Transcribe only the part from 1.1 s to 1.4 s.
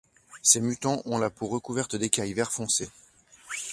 la